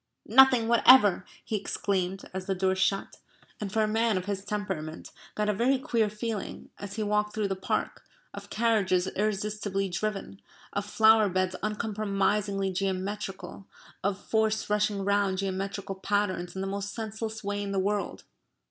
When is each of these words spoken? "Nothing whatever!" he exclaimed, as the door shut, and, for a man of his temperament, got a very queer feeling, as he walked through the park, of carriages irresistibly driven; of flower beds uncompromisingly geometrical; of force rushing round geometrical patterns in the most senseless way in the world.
"Nothing 0.25 0.67
whatever!" 0.67 1.25
he 1.45 1.55
exclaimed, 1.57 2.23
as 2.33 2.47
the 2.47 2.55
door 2.55 2.73
shut, 2.73 3.17
and, 3.59 3.71
for 3.71 3.83
a 3.83 3.87
man 3.87 4.17
of 4.17 4.25
his 4.25 4.43
temperament, 4.43 5.11
got 5.35 5.47
a 5.47 5.53
very 5.53 5.77
queer 5.77 6.09
feeling, 6.09 6.71
as 6.79 6.95
he 6.95 7.03
walked 7.03 7.35
through 7.35 7.49
the 7.49 7.55
park, 7.55 8.01
of 8.33 8.49
carriages 8.49 9.05
irresistibly 9.09 9.89
driven; 9.89 10.41
of 10.73 10.87
flower 10.87 11.29
beds 11.29 11.55
uncompromisingly 11.61 12.71
geometrical; 12.73 13.67
of 14.03 14.19
force 14.19 14.71
rushing 14.71 15.05
round 15.05 15.37
geometrical 15.37 15.93
patterns 15.93 16.55
in 16.55 16.61
the 16.61 16.67
most 16.67 16.95
senseless 16.95 17.43
way 17.43 17.61
in 17.61 17.71
the 17.71 17.77
world. 17.77 18.23